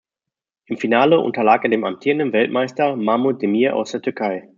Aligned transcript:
Im 0.65 0.77
Finale 0.79 1.19
unterlag 1.19 1.63
er 1.63 1.69
dem 1.69 1.83
amtierenden 1.83 2.33
Weltmeister 2.33 2.95
Mahmut 2.95 3.43
Demir 3.43 3.75
aus 3.75 3.91
der 3.91 4.01
Türkei. 4.01 4.49